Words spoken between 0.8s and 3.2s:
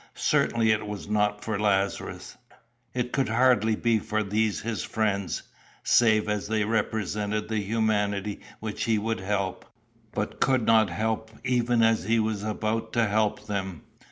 was not for Lazarus; it